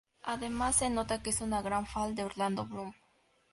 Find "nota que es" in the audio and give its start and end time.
0.89-1.41